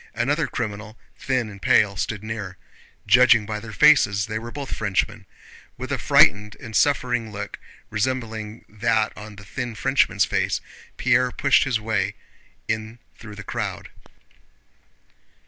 Another 0.15 0.47
criminal, 0.47 0.97
thin 1.15 1.47
and 1.47 1.61
pale, 1.61 1.95
stood 1.95 2.23
near. 2.23 2.57
Judging 3.05 3.45
by 3.45 3.59
their 3.59 3.71
faces 3.71 4.25
they 4.25 4.39
were 4.39 4.49
both 4.49 4.75
Frenchmen. 4.75 5.27
With 5.77 5.91
a 5.91 5.99
frightened 5.99 6.57
and 6.59 6.75
suffering 6.75 7.31
look 7.31 7.59
resembling 7.91 8.65
that 8.67 9.15
on 9.15 9.35
the 9.35 9.45
thin 9.45 9.75
Frenchman's 9.75 10.25
face, 10.25 10.59
Pierre 10.97 11.29
pushed 11.31 11.65
his 11.65 11.79
way 11.79 12.15
in 12.67 12.97
through 13.15 13.35
the 13.35 13.43
crowd. 13.43 13.89